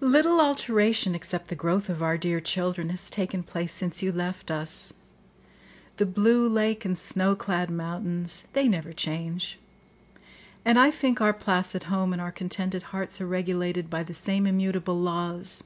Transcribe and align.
"Little 0.00 0.38
alteration, 0.38 1.14
except 1.14 1.48
the 1.48 1.54
growth 1.54 1.88
of 1.88 2.02
our 2.02 2.18
dear 2.18 2.42
children, 2.42 2.90
has 2.90 3.08
taken 3.08 3.42
place 3.42 3.72
since 3.72 4.02
you 4.02 4.12
left 4.12 4.50
us. 4.50 4.92
The 5.96 6.04
blue 6.04 6.46
lake 6.46 6.84
and 6.84 6.98
snow 6.98 7.34
clad 7.34 7.70
mountains—they 7.70 8.68
never 8.68 8.92
change; 8.92 9.58
and 10.62 10.78
I 10.78 10.90
think 10.90 11.22
our 11.22 11.32
placid 11.32 11.84
home 11.84 12.12
and 12.12 12.20
our 12.20 12.32
contented 12.32 12.82
hearts 12.92 13.18
are 13.22 13.26
regulated 13.26 13.88
by 13.88 14.02
the 14.02 14.12
same 14.12 14.46
immutable 14.46 15.00
laws. 15.00 15.64